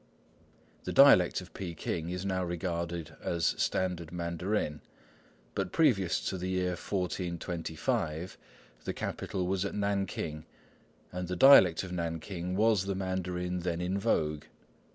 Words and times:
The 0.85 0.91
dialect 0.91 1.41
of 1.41 1.53
Peking 1.53 2.09
is 2.09 2.25
now 2.25 2.43
regarded 2.43 3.15
as 3.21 3.53
standard 3.61 4.11
"Mandarin"; 4.11 4.81
but 5.53 5.71
previous 5.71 6.25
to 6.29 6.39
the 6.39 6.49
year 6.49 6.69
1425 6.71 8.35
the 8.83 8.93
capital 8.93 9.45
was 9.45 9.63
at 9.63 9.75
Nanking, 9.75 10.47
and 11.11 11.27
the 11.27 11.35
dialect 11.35 11.83
of 11.83 11.91
Nanking 11.91 12.55
was 12.55 12.85
the 12.85 12.95
Mandarin 12.95 13.59
then 13.59 13.79
in 13.79 13.99
vogue. 13.99 14.45